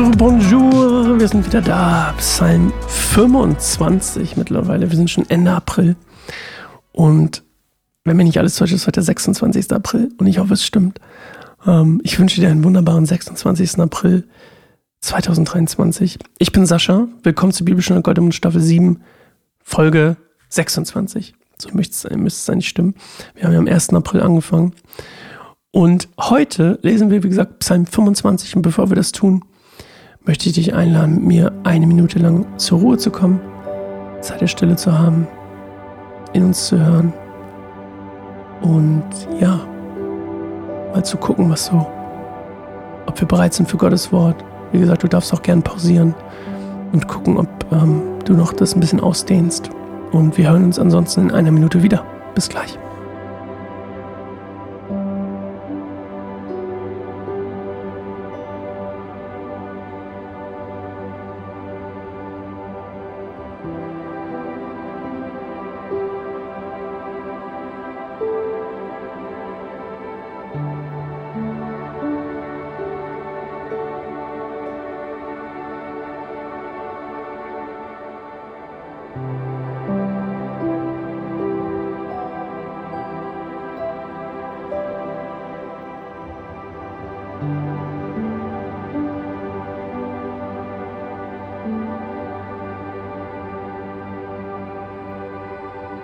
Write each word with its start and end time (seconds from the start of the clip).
Bonjour, 0.00 0.16
bonjour. 0.16 1.20
Wir 1.20 1.28
sind 1.28 1.44
wieder 1.44 1.60
da. 1.60 2.14
Psalm 2.16 2.72
25 2.88 4.38
mittlerweile. 4.38 4.88
Wir 4.88 4.96
sind 4.96 5.10
schon 5.10 5.28
Ende 5.28 5.52
April. 5.52 5.94
Und 6.90 7.42
wenn 8.04 8.16
mir 8.16 8.24
nicht 8.24 8.38
alles 8.38 8.56
täuscht, 8.56 8.72
ist 8.72 8.86
heute 8.86 9.00
der 9.00 9.02
26. 9.02 9.70
April. 9.72 10.08
Und 10.16 10.26
ich 10.26 10.38
hoffe, 10.38 10.54
es 10.54 10.64
stimmt. 10.64 11.00
Ähm, 11.66 12.00
ich 12.02 12.18
wünsche 12.18 12.40
dir 12.40 12.48
einen 12.48 12.64
wunderbaren 12.64 13.04
26. 13.04 13.78
April 13.78 14.26
2023. 15.02 16.18
Ich 16.38 16.50
bin 16.50 16.64
Sascha. 16.64 17.06
Willkommen 17.22 17.52
zur 17.52 17.66
Bibelstunde 17.66 18.00
Goldemund 18.00 18.34
Staffel 18.34 18.62
7, 18.62 19.02
Folge 19.62 20.16
26. 20.48 21.34
So 21.58 21.68
müsste 21.74 22.08
es 22.08 22.48
eigentlich 22.48 22.68
stimmen. 22.70 22.94
Wir 23.34 23.44
haben 23.44 23.52
ja 23.52 23.58
am 23.58 23.68
1. 23.68 23.90
April 23.90 24.22
angefangen. 24.22 24.72
Und 25.72 26.08
heute 26.18 26.78
lesen 26.80 27.10
wir, 27.10 27.22
wie 27.22 27.28
gesagt, 27.28 27.58
Psalm 27.58 27.84
25. 27.84 28.56
Und 28.56 28.62
bevor 28.62 28.88
wir 28.88 28.96
das 28.96 29.12
tun, 29.12 29.44
möchte 30.24 30.48
ich 30.48 30.54
dich 30.54 30.74
einladen, 30.74 31.16
mit 31.16 31.24
mir 31.24 31.52
eine 31.64 31.86
Minute 31.86 32.18
lang 32.18 32.46
zur 32.56 32.80
Ruhe 32.80 32.98
zu 32.98 33.10
kommen, 33.10 33.40
Zeit 34.20 34.40
der 34.40 34.46
Stille 34.46 34.76
zu 34.76 34.96
haben, 34.98 35.26
in 36.32 36.44
uns 36.44 36.66
zu 36.66 36.78
hören 36.78 37.12
und 38.62 39.04
ja, 39.40 39.60
mal 40.92 41.04
zu 41.04 41.16
gucken, 41.16 41.50
was 41.50 41.66
so, 41.66 41.86
ob 43.06 43.20
wir 43.20 43.26
bereit 43.26 43.54
sind 43.54 43.68
für 43.68 43.76
Gottes 43.76 44.12
Wort. 44.12 44.36
Wie 44.72 44.80
gesagt, 44.80 45.02
du 45.02 45.08
darfst 45.08 45.32
auch 45.32 45.42
gern 45.42 45.62
pausieren 45.62 46.14
und 46.92 47.08
gucken, 47.08 47.36
ob 47.38 47.48
ähm, 47.72 48.02
du 48.24 48.34
noch 48.34 48.52
das 48.52 48.74
ein 48.74 48.80
bisschen 48.80 49.00
ausdehnst. 49.00 49.70
Und 50.12 50.36
wir 50.36 50.50
hören 50.50 50.64
uns 50.64 50.78
ansonsten 50.78 51.22
in 51.22 51.30
einer 51.30 51.50
Minute 51.50 51.82
wieder. 51.82 52.04
Bis 52.34 52.48
gleich. 52.48 52.78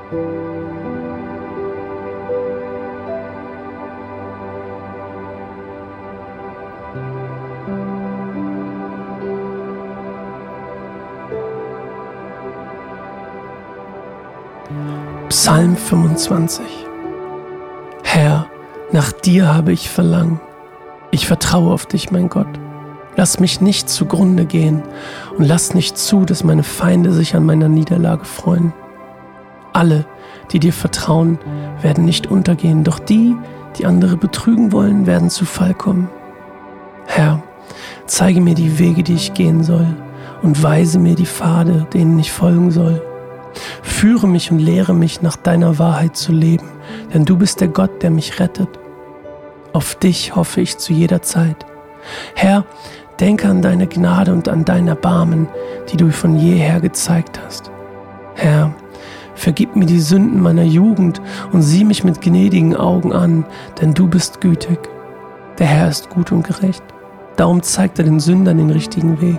Psalm 0.09 0.47
25 15.77 16.65
Herr, 18.05 18.47
nach 18.93 19.11
dir 19.11 19.53
habe 19.53 19.73
ich 19.73 19.91
Verlangen. 19.91 20.41
Ich 21.11 21.27
vertraue 21.27 21.73
auf 21.73 21.87
dich, 21.87 22.13
mein 22.13 22.29
Gott. 22.29 22.47
Lass 23.17 23.41
mich 23.41 23.61
nicht 23.61 23.89
zugrunde 23.89 24.45
gehen 24.45 24.85
und 25.37 25.49
lass 25.49 25.75
nicht 25.75 25.99
zu, 25.99 26.25
dass 26.25 26.45
meine 26.45 26.63
Feinde 26.63 27.11
sich 27.11 27.35
an 27.35 27.45
meiner 27.45 27.69
Niederlage 27.69 28.25
freuen. 28.25 28.73
Alle, 29.77 30.07
die 30.53 30.59
dir 30.59 30.73
vertrauen, 30.73 31.39
werden 31.83 32.07
nicht 32.07 32.29
untergehen, 32.29 32.83
doch 32.83 32.99
die, 32.99 33.37
die 33.77 33.85
andere 33.85 34.17
betrügen 34.17 34.73
wollen, 34.73 35.07
werden 35.07 35.29
zu 35.29 35.45
Fall 35.45 35.75
kommen. 35.75 36.09
Herr, 37.05 37.43
zeige 38.07 38.41
mir 38.41 38.55
die 38.55 38.79
Wege, 38.79 39.03
die 39.03 39.13
ich 39.13 39.35
gehen 39.35 39.63
soll, 39.63 39.87
und 40.41 40.63
weise 40.63 40.99
mir 40.99 41.15
die 41.15 41.27
Pfade, 41.27 41.87
denen 41.93 42.19
ich 42.19 42.33
folgen 42.33 42.71
soll. 42.71 43.03
Führe 43.83 44.27
mich 44.27 44.51
und 44.51 44.61
lehre 44.61 44.95
mich, 44.95 45.21
nach 45.21 45.37
deiner 45.37 45.79
Wahrheit 45.79 46.17
zu 46.17 46.33
leben, 46.33 46.71
denn 47.13 47.27
du 47.27 47.37
bist 47.37 47.61
der 47.61 47.69
Gott, 47.69 48.03
der 48.03 48.11
mich 48.11 48.41
rettet. 48.41 48.71
Auf 49.75 49.95
dich 49.95 50.35
hoffe 50.35 50.63
ich 50.63 50.79
zu 50.79 50.95
jeder 50.95 51.21
Zeit. 51.21 51.67
Herr, 52.35 52.65
denke 53.21 53.47
an 53.47 53.61
deine 53.61 53.87
Gnade 53.87 54.33
und 54.33 54.49
an 54.49 54.65
dein 54.65 54.89
Erbarmen, 54.89 55.49
die 55.93 55.99
du 55.99 56.11
von 56.13 56.35
jeher 56.35 56.81
gezeigt 56.81 57.39
hast. 57.45 57.71
Herr, 58.37 58.75
vergib 59.47 59.77
mir 59.77 59.87
die 59.87 60.01
Sünden 60.01 60.43
meiner 60.43 60.65
Jugend 60.65 61.23
und 61.53 61.63
sieh 61.63 61.85
mich 61.85 62.03
mit 62.03 62.21
gnädigen 62.21 62.75
Augen 62.75 63.13
an, 63.13 63.45
denn 63.81 63.95
du 63.95 64.09
bist 64.09 64.41
gütig. 64.41 64.81
Der 65.61 65.69
Herr 65.69 65.89
ist 65.89 66.11
gut 66.11 66.33
und 66.33 66.45
gerecht. 66.45 66.83
Darum 67.37 67.63
zeigt 67.63 68.01
er 68.01 68.07
den 68.07 68.19
Sündern 68.19 68.59
den 68.59 68.71
richtigen 68.71 69.21
Weg. 69.21 69.39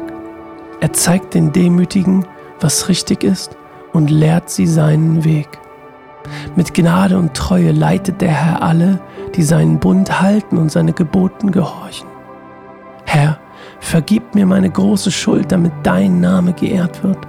Er 0.80 0.94
zeigt 0.94 1.34
den 1.34 1.52
Demütigen, 1.52 2.26
was 2.62 2.88
richtig 2.88 3.26
ist 3.26 3.58
und 3.92 4.10
lehrt 4.10 4.50
sie 4.50 4.66
seinen 4.66 5.26
Weg. 5.26 5.50
Mit 6.56 6.74
Gnade 6.74 7.18
und 7.18 7.34
Treue 7.34 7.74
leitet 7.74 8.22
der 8.22 8.32
Herr 8.32 8.64
alle, 8.64 9.02
die 9.36 9.44
seinen 9.44 9.78
Bund 9.78 10.22
halten 10.22 10.58
und 10.58 10.72
seine 10.72 10.94
Geboten 10.94 11.52
gehorchen. 11.52 12.08
Herr, 13.04 13.40
vergib 13.82 14.36
mir 14.36 14.46
meine 14.46 14.70
große 14.70 15.12
Schuld, 15.12 15.52
damit 15.52 15.74
dein 15.84 16.22
Name 16.22 16.54
geehrt 16.54 17.04
wird. 17.04 17.28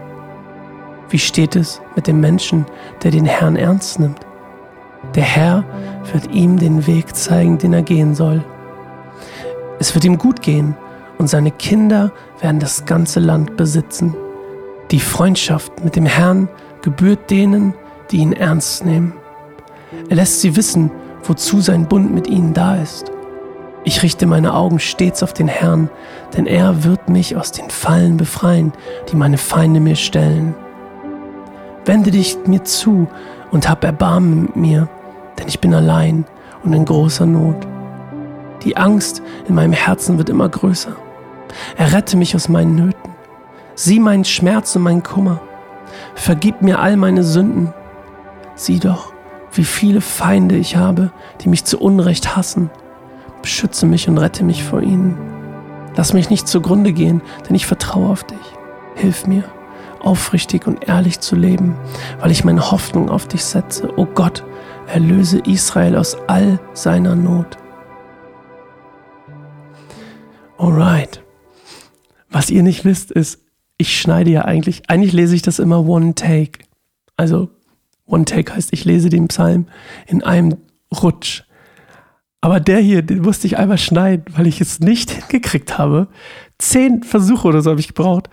Wie 1.10 1.18
steht 1.18 1.56
es 1.56 1.80
mit 1.96 2.06
dem 2.06 2.20
Menschen, 2.20 2.66
der 3.02 3.10
den 3.10 3.24
Herrn 3.24 3.56
ernst 3.56 3.98
nimmt? 3.98 4.20
Der 5.14 5.22
Herr 5.22 5.64
wird 6.12 6.30
ihm 6.32 6.58
den 6.58 6.86
Weg 6.86 7.14
zeigen, 7.14 7.56
den 7.58 7.72
er 7.72 7.82
gehen 7.82 8.14
soll. 8.14 8.44
Es 9.78 9.94
wird 9.94 10.04
ihm 10.04 10.18
gut 10.18 10.42
gehen 10.42 10.76
und 11.18 11.28
seine 11.28 11.50
Kinder 11.50 12.12
werden 12.40 12.60
das 12.60 12.84
ganze 12.84 13.20
Land 13.20 13.56
besitzen. 13.56 14.14
Die 14.90 15.00
Freundschaft 15.00 15.84
mit 15.84 15.96
dem 15.96 16.06
Herrn 16.06 16.48
gebührt 16.82 17.30
denen, 17.30 17.74
die 18.10 18.18
ihn 18.18 18.32
ernst 18.32 18.84
nehmen. 18.84 19.14
Er 20.08 20.16
lässt 20.16 20.40
sie 20.40 20.56
wissen, 20.56 20.90
wozu 21.22 21.60
sein 21.60 21.86
Bund 21.86 22.12
mit 22.14 22.26
ihnen 22.26 22.54
da 22.54 22.76
ist. 22.76 23.10
Ich 23.84 24.02
richte 24.02 24.26
meine 24.26 24.54
Augen 24.54 24.78
stets 24.78 25.22
auf 25.22 25.32
den 25.32 25.48
Herrn, 25.48 25.88
denn 26.36 26.46
er 26.46 26.84
wird 26.84 27.08
mich 27.08 27.36
aus 27.36 27.52
den 27.52 27.70
Fallen 27.70 28.16
befreien, 28.16 28.72
die 29.10 29.16
meine 29.16 29.38
Feinde 29.38 29.80
mir 29.80 29.96
stellen. 29.96 30.54
Wende 31.88 32.10
dich 32.10 32.36
mir 32.46 32.64
zu 32.64 33.08
und 33.50 33.66
hab 33.66 33.82
Erbarmen 33.82 34.42
mit 34.42 34.56
mir, 34.56 34.88
denn 35.38 35.48
ich 35.48 35.58
bin 35.58 35.72
allein 35.72 36.26
und 36.62 36.74
in 36.74 36.84
großer 36.84 37.24
Not. 37.24 37.56
Die 38.62 38.76
Angst 38.76 39.22
in 39.48 39.54
meinem 39.54 39.72
Herzen 39.72 40.18
wird 40.18 40.28
immer 40.28 40.50
größer. 40.50 40.94
Errette 41.78 42.18
mich 42.18 42.36
aus 42.36 42.50
meinen 42.50 42.74
Nöten. 42.74 43.12
Sieh 43.74 44.00
meinen 44.00 44.26
Schmerz 44.26 44.76
und 44.76 44.82
meinen 44.82 45.02
Kummer. 45.02 45.40
Vergib 46.14 46.60
mir 46.60 46.78
all 46.78 46.98
meine 46.98 47.24
Sünden. 47.24 47.72
Sieh 48.54 48.80
doch, 48.80 49.14
wie 49.52 49.64
viele 49.64 50.02
Feinde 50.02 50.56
ich 50.56 50.76
habe, 50.76 51.10
die 51.40 51.48
mich 51.48 51.64
zu 51.64 51.80
Unrecht 51.80 52.36
hassen. 52.36 52.68
Beschütze 53.40 53.86
mich 53.86 54.10
und 54.10 54.18
rette 54.18 54.44
mich 54.44 54.62
vor 54.62 54.82
ihnen. 54.82 55.16
Lass 55.96 56.12
mich 56.12 56.28
nicht 56.28 56.48
zugrunde 56.48 56.92
gehen, 56.92 57.22
denn 57.48 57.56
ich 57.56 57.66
vertraue 57.66 58.10
auf 58.10 58.24
dich. 58.24 58.36
Hilf 58.94 59.26
mir, 59.26 59.44
aufrichtig 60.00 60.66
und 60.66 60.88
ehrlich 60.88 61.20
zu 61.20 61.36
leben, 61.36 61.76
weil 62.20 62.30
ich 62.30 62.44
meine 62.44 62.70
Hoffnung 62.70 63.10
auf 63.10 63.28
dich 63.28 63.44
setze. 63.44 63.90
O 63.96 64.02
oh 64.02 64.06
Gott, 64.06 64.44
erlöse 64.86 65.40
Israel 65.40 65.96
aus 65.96 66.16
all 66.26 66.60
seiner 66.72 67.14
Not. 67.14 67.56
Alright. 70.58 71.22
Was 72.30 72.50
ihr 72.50 72.62
nicht 72.62 72.84
wisst, 72.84 73.10
ist, 73.10 73.40
ich 73.78 74.00
schneide 74.00 74.30
ja 74.30 74.44
eigentlich, 74.44 74.90
eigentlich 74.90 75.12
lese 75.12 75.34
ich 75.34 75.42
das 75.42 75.58
immer 75.58 75.86
One 75.86 76.14
Take. 76.14 76.64
Also 77.16 77.50
One 78.06 78.24
Take 78.24 78.54
heißt, 78.54 78.72
ich 78.72 78.84
lese 78.84 79.08
den 79.08 79.28
Psalm 79.28 79.66
in 80.06 80.22
einem 80.22 80.56
Rutsch. 80.92 81.44
Aber 82.40 82.60
der 82.60 82.78
hier, 82.78 83.02
den 83.02 83.22
musste 83.22 83.46
ich 83.46 83.58
einmal 83.58 83.78
schneiden, 83.78 84.24
weil 84.36 84.46
ich 84.46 84.60
es 84.60 84.80
nicht 84.80 85.10
hingekriegt 85.10 85.78
habe. 85.78 86.08
Zehn 86.58 87.02
Versuche 87.02 87.48
oder 87.48 87.62
so 87.62 87.70
habe 87.70 87.80
ich 87.80 87.88
gebraucht, 87.88 88.30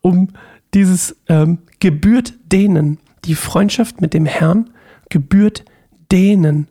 um 0.00 0.28
dieses 0.74 1.16
ähm, 1.28 1.58
gebührt 1.80 2.34
denen, 2.44 2.98
die 3.24 3.34
Freundschaft 3.34 4.00
mit 4.00 4.14
dem 4.14 4.26
Herrn 4.26 4.70
gebührt 5.08 5.64
denen 6.12 6.68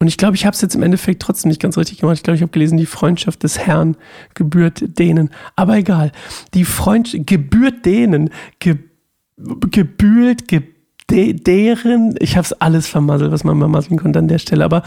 und 0.00 0.06
ich 0.06 0.16
glaube, 0.16 0.36
ich 0.36 0.46
habe 0.46 0.54
es 0.54 0.60
jetzt 0.60 0.76
im 0.76 0.82
Endeffekt 0.82 1.20
trotzdem 1.22 1.48
nicht 1.48 1.60
ganz 1.60 1.76
richtig 1.76 1.98
gemacht. 1.98 2.16
Ich 2.16 2.22
glaube, 2.22 2.36
ich 2.36 2.42
habe 2.42 2.52
gelesen, 2.52 2.78
die 2.78 2.86
Freundschaft 2.86 3.42
des 3.42 3.58
Herrn 3.58 3.96
gebührt 4.34 4.98
denen. 4.98 5.30
Aber 5.56 5.76
egal. 5.76 6.12
Die 6.54 6.64
Freundschaft 6.64 7.26
gebührt 7.26 7.84
denen, 7.84 8.30
ge, 8.60 8.76
gebühlt, 9.36 10.46
ge, 10.46 10.62
de, 11.10 11.32
deren, 11.32 12.14
ich 12.18 12.36
habe 12.36 12.44
es 12.44 12.52
alles 12.52 12.86
vermasselt, 12.86 13.32
was 13.32 13.44
man 13.44 13.56
mal 13.58 13.68
masseln 13.68 13.98
konnte 13.98 14.18
an 14.18 14.28
der 14.28 14.38
Stelle, 14.38 14.64
aber 14.64 14.82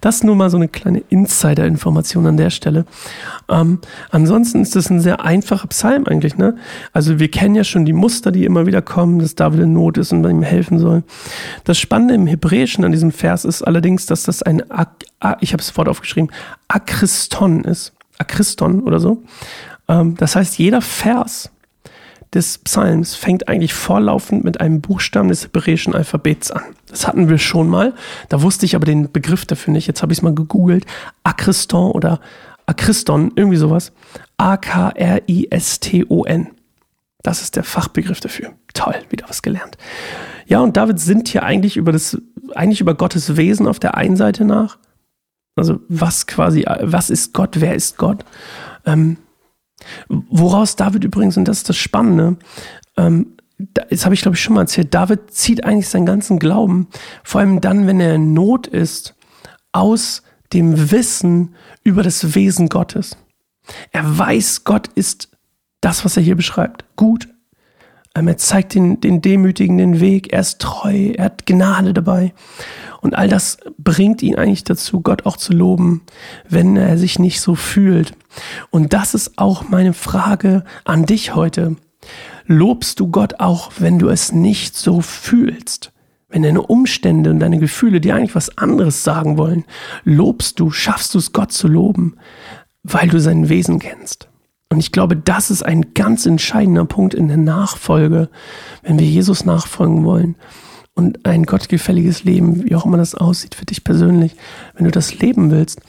das 0.00 0.22
nur 0.22 0.34
mal 0.34 0.50
so 0.50 0.56
eine 0.56 0.68
kleine 0.68 1.02
Insider-Information 1.08 2.26
an 2.26 2.36
der 2.36 2.50
Stelle. 2.50 2.86
Ähm, 3.48 3.80
ansonsten 4.10 4.62
ist 4.62 4.76
das 4.76 4.90
ein 4.90 5.00
sehr 5.00 5.24
einfacher 5.24 5.68
Psalm 5.68 6.06
eigentlich, 6.06 6.36
ne? 6.36 6.56
Also 6.92 7.18
wir 7.18 7.30
kennen 7.30 7.54
ja 7.54 7.64
schon 7.64 7.84
die 7.84 7.92
Muster, 7.92 8.32
die 8.32 8.44
immer 8.44 8.66
wieder 8.66 8.82
kommen, 8.82 9.18
dass 9.18 9.34
David 9.34 9.60
in 9.60 9.72
Not 9.72 9.98
ist 9.98 10.12
und 10.12 10.22
man 10.22 10.30
ihm 10.30 10.42
helfen 10.42 10.78
soll. 10.78 11.02
Das 11.64 11.78
Spannende 11.78 12.14
im 12.14 12.26
Hebräischen 12.26 12.84
an 12.84 12.92
diesem 12.92 13.12
Vers 13.12 13.44
ist 13.44 13.62
allerdings, 13.62 14.06
dass 14.06 14.22
das 14.22 14.42
ein, 14.42 14.62
ich 15.40 15.52
habe 15.52 15.60
es 15.60 15.68
sofort 15.68 15.88
aufgeschrieben, 15.88 16.30
Akriston 16.68 17.64
ist. 17.64 17.92
Akriston 18.18 18.82
oder 18.82 18.98
so. 18.98 19.22
Ähm, 19.88 20.16
das 20.16 20.36
heißt, 20.36 20.58
jeder 20.58 20.80
Vers 20.80 21.50
des 22.36 22.58
Psalms 22.58 23.16
fängt 23.16 23.48
eigentlich 23.48 23.74
vorlaufend 23.74 24.44
mit 24.44 24.60
einem 24.60 24.80
Buchstaben 24.80 25.28
des 25.28 25.42
hebräischen 25.44 25.94
Alphabets 25.94 26.52
an. 26.52 26.62
Das 26.88 27.08
hatten 27.08 27.28
wir 27.28 27.38
schon 27.38 27.68
mal. 27.68 27.94
Da 28.28 28.42
wusste 28.42 28.66
ich 28.66 28.76
aber 28.76 28.84
den 28.84 29.10
Begriff 29.10 29.44
dafür 29.46 29.72
nicht. 29.72 29.88
Jetzt 29.88 30.02
habe 30.02 30.12
ich 30.12 30.18
es 30.20 30.22
mal 30.22 30.34
gegoogelt. 30.34 30.86
Akriston 31.24 31.90
oder 31.90 32.20
Akriston, 32.66 33.32
irgendwie 33.34 33.56
sowas. 33.56 33.92
A-K-R-I-S-T-O-N. 34.36 35.18
Das 37.22 37.42
ist 37.42 37.56
der 37.56 37.64
Fachbegriff 37.64 38.20
dafür. 38.20 38.52
Toll, 38.74 38.94
wieder 39.08 39.28
was 39.28 39.42
gelernt. 39.42 39.76
Ja, 40.46 40.60
und 40.60 40.76
David 40.76 41.00
sinnt 41.00 41.26
hier 41.28 41.42
eigentlich 41.42 41.76
über 41.76 41.90
das, 41.90 42.16
eigentlich 42.54 42.80
über 42.80 42.94
Gottes 42.94 43.36
Wesen 43.36 43.66
auf 43.66 43.80
der 43.80 43.96
einen 43.96 44.16
Seite 44.16 44.44
nach. 44.44 44.78
Also 45.56 45.80
was 45.88 46.26
quasi, 46.26 46.64
was 46.82 47.10
ist 47.10 47.32
Gott, 47.32 47.60
wer 47.60 47.74
ist 47.74 47.96
Gott? 47.96 48.24
Ähm, 48.84 49.16
Woraus 50.08 50.76
David 50.76 51.04
übrigens, 51.04 51.36
und 51.36 51.46
das 51.46 51.58
ist 51.58 51.68
das 51.68 51.76
Spannende, 51.76 52.36
ähm, 52.96 53.36
das 53.58 54.04
habe 54.04 54.14
ich 54.14 54.20
glaube 54.20 54.36
ich 54.36 54.42
schon 54.42 54.54
mal 54.54 54.62
erzählt, 54.62 54.92
David 54.92 55.30
zieht 55.30 55.64
eigentlich 55.64 55.88
seinen 55.88 56.06
ganzen 56.06 56.38
Glauben, 56.38 56.88
vor 57.24 57.40
allem 57.40 57.60
dann, 57.60 57.86
wenn 57.86 58.00
er 58.00 58.14
in 58.14 58.34
Not 58.34 58.66
ist, 58.66 59.14
aus 59.72 60.22
dem 60.52 60.90
Wissen 60.90 61.54
über 61.82 62.02
das 62.02 62.34
Wesen 62.34 62.68
Gottes. 62.68 63.16
Er 63.92 64.18
weiß, 64.18 64.64
Gott 64.64 64.88
ist 64.94 65.30
das, 65.80 66.04
was 66.04 66.16
er 66.16 66.22
hier 66.22 66.36
beschreibt, 66.36 66.84
gut. 66.96 67.28
Ähm, 68.16 68.28
er 68.28 68.38
zeigt 68.38 68.74
den, 68.74 69.00
den 69.00 69.20
Demütigen 69.20 69.78
den 69.78 70.00
Weg, 70.00 70.32
er 70.32 70.40
ist 70.40 70.60
treu, 70.60 71.12
er 71.14 71.26
hat 71.26 71.46
Gnade 71.46 71.92
dabei. 71.92 72.32
Und 73.00 73.14
all 73.14 73.28
das 73.28 73.58
bringt 73.78 74.22
ihn 74.22 74.36
eigentlich 74.36 74.64
dazu, 74.64 75.00
Gott 75.00 75.26
auch 75.26 75.36
zu 75.36 75.52
loben, 75.52 76.02
wenn 76.48 76.76
er 76.76 76.98
sich 76.98 77.18
nicht 77.18 77.40
so 77.40 77.54
fühlt. 77.54 78.14
Und 78.70 78.92
das 78.92 79.14
ist 79.14 79.38
auch 79.38 79.68
meine 79.68 79.92
Frage 79.92 80.64
an 80.84 81.04
dich 81.04 81.34
heute. 81.34 81.76
Lobst 82.46 82.98
du 83.00 83.08
Gott 83.08 83.40
auch, 83.40 83.72
wenn 83.78 83.98
du 83.98 84.08
es 84.08 84.32
nicht 84.32 84.76
so 84.76 85.00
fühlst? 85.00 85.92
Wenn 86.28 86.42
deine 86.42 86.62
Umstände 86.62 87.30
und 87.30 87.38
deine 87.38 87.58
Gefühle 87.58 88.00
dir 88.00 88.16
eigentlich 88.16 88.34
was 88.34 88.58
anderes 88.58 89.04
sagen 89.04 89.38
wollen, 89.38 89.64
lobst 90.04 90.58
du, 90.58 90.70
schaffst 90.70 91.14
du 91.14 91.18
es 91.18 91.32
Gott 91.32 91.52
zu 91.52 91.68
loben, 91.68 92.16
weil 92.82 93.08
du 93.08 93.20
sein 93.20 93.48
Wesen 93.48 93.78
kennst. 93.78 94.28
Und 94.68 94.78
ich 94.78 94.92
glaube, 94.92 95.16
das 95.16 95.50
ist 95.50 95.62
ein 95.62 95.94
ganz 95.94 96.26
entscheidender 96.26 96.84
Punkt 96.84 97.14
in 97.14 97.28
der 97.28 97.36
Nachfolge, 97.36 98.28
wenn 98.82 98.98
wir 98.98 99.06
Jesus 99.06 99.44
nachfolgen 99.44 100.04
wollen 100.04 100.36
und 100.96 101.26
ein 101.26 101.44
gottgefälliges 101.44 102.24
Leben, 102.24 102.64
wie 102.64 102.74
auch 102.74 102.86
immer 102.86 102.96
das 102.96 103.14
aussieht 103.14 103.54
für 103.54 103.66
dich 103.66 103.84
persönlich, 103.84 104.34
wenn 104.74 104.86
du 104.86 104.90
das 104.90 105.18
leben 105.18 105.50
willst, 105.50 105.80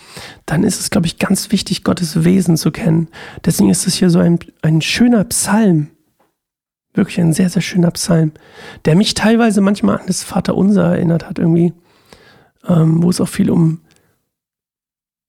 dann 0.45 0.63
ist 0.63 0.81
es, 0.81 0.89
glaube 0.89 1.07
ich, 1.07 1.17
ganz 1.17 1.49
wichtig, 1.51 1.85
Gottes 1.85 2.25
Wesen 2.25 2.57
zu 2.57 2.71
kennen. 2.71 3.07
Deswegen 3.45 3.69
ist 3.69 3.87
es 3.87 3.95
hier 3.95 4.09
so 4.09 4.19
ein, 4.19 4.37
ein 4.61 4.81
schöner 4.81 5.23
Psalm, 5.23 5.87
wirklich 6.93 7.19
ein 7.21 7.31
sehr, 7.31 7.49
sehr 7.49 7.61
schöner 7.61 7.91
Psalm, 7.91 8.33
der 8.83 8.95
mich 8.95 9.13
teilweise 9.13 9.61
manchmal 9.61 9.97
an 9.97 10.07
das 10.07 10.23
Vaterunser 10.23 10.95
erinnert 10.95 11.27
hat, 11.27 11.39
irgendwie, 11.39 11.71
ähm, 12.67 13.01
wo 13.01 13.09
es 13.09 13.21
auch 13.21 13.29
viel 13.29 13.49
um, 13.49 13.79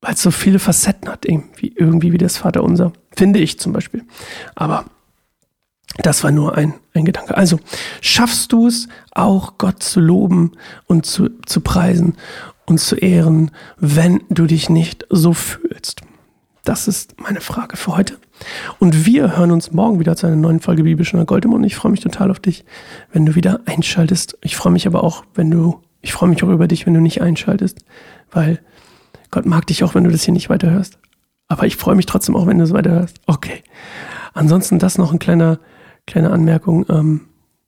weil 0.00 0.14
es 0.14 0.22
so 0.22 0.30
viele 0.30 0.58
Facetten 0.58 1.08
hat, 1.08 1.24
irgendwie, 1.24 1.72
irgendwie 1.76 2.12
wie 2.12 2.18
das 2.18 2.36
Vaterunser, 2.36 2.92
finde 3.16 3.40
ich 3.40 3.58
zum 3.58 3.72
Beispiel. 3.72 4.04
Aber 4.54 4.84
das 5.96 6.22
war 6.22 6.30
nur 6.30 6.56
ein, 6.56 6.74
ein 6.94 7.04
Gedanke. 7.04 7.36
Also 7.36 7.58
schaffst 8.00 8.52
du 8.52 8.68
es 8.68 8.88
auch, 9.12 9.58
Gott 9.58 9.82
zu 9.82 10.00
loben 10.00 10.52
und 10.86 11.06
zu, 11.06 11.30
zu 11.46 11.60
preisen 11.60 12.14
und 12.66 12.78
zu 12.78 12.96
ehren, 12.96 13.50
wenn 13.78 14.22
du 14.28 14.46
dich 14.46 14.68
nicht 14.68 15.06
so 15.10 15.32
fühlst? 15.32 16.02
Das 16.64 16.86
ist 16.86 17.18
meine 17.20 17.40
Frage 17.40 17.76
für 17.76 17.96
heute. 17.96 18.18
Und 18.78 19.06
wir 19.06 19.36
hören 19.36 19.50
uns 19.50 19.72
morgen 19.72 19.98
wieder 19.98 20.14
zu 20.14 20.26
einer 20.26 20.36
neuen 20.36 20.60
Folge 20.60 20.84
Bibelstunde 20.84 21.26
Goldemund. 21.26 21.64
Ich 21.64 21.74
freue 21.74 21.90
mich 21.90 22.00
total 22.00 22.30
auf 22.30 22.38
dich, 22.38 22.64
wenn 23.10 23.26
du 23.26 23.34
wieder 23.34 23.60
einschaltest. 23.64 24.38
Ich 24.42 24.56
freue 24.56 24.72
mich 24.72 24.86
aber 24.86 25.02
auch, 25.02 25.24
wenn 25.34 25.50
du, 25.50 25.80
ich 26.02 26.12
freue 26.12 26.28
mich 26.28 26.42
auch 26.44 26.50
über 26.50 26.68
dich, 26.68 26.86
wenn 26.86 26.94
du 26.94 27.00
nicht 27.00 27.22
einschaltest, 27.22 27.78
weil 28.30 28.60
Gott 29.30 29.46
mag 29.46 29.66
dich 29.66 29.84
auch, 29.84 29.94
wenn 29.94 30.04
du 30.04 30.10
das 30.10 30.22
hier 30.22 30.34
nicht 30.34 30.50
weiterhörst. 30.50 30.98
Aber 31.48 31.66
ich 31.66 31.76
freue 31.76 31.94
mich 31.94 32.06
trotzdem 32.06 32.36
auch, 32.36 32.46
wenn 32.46 32.58
du 32.58 32.64
es 32.64 32.72
weiterhörst. 32.72 33.18
Okay. 33.26 33.62
Ansonsten 34.34 34.78
das 34.78 34.98
noch 34.98 35.12
ein 35.12 35.18
kleiner 35.18 35.58
kleine 36.08 36.30
Anmerkung. 36.30 36.84
Ähm, 36.88 37.20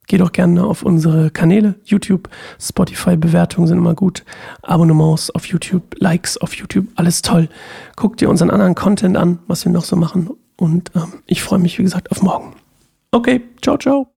geh 0.08 0.18
doch 0.18 0.32
gerne 0.32 0.64
auf 0.64 0.82
unsere 0.82 1.30
Kanäle, 1.30 1.76
YouTube, 1.84 2.28
Spotify, 2.60 3.16
Bewertungen 3.16 3.68
sind 3.68 3.78
immer 3.78 3.94
gut. 3.94 4.24
Abonnements 4.62 5.30
auf 5.30 5.46
YouTube, 5.46 5.94
Likes 6.00 6.36
auf 6.38 6.54
YouTube, 6.54 6.88
alles 6.96 7.22
toll. 7.22 7.48
Guck 7.94 8.16
dir 8.16 8.28
unseren 8.28 8.50
anderen 8.50 8.74
Content 8.74 9.16
an, 9.16 9.38
was 9.46 9.64
wir 9.64 9.70
noch 9.70 9.84
so 9.84 9.94
machen. 9.94 10.30
Und 10.56 10.90
ähm, 10.96 11.12
ich 11.26 11.42
freue 11.42 11.60
mich, 11.60 11.78
wie 11.78 11.84
gesagt, 11.84 12.10
auf 12.10 12.22
morgen. 12.22 12.54
Okay, 13.12 13.42
ciao, 13.62 13.78
ciao. 13.78 14.08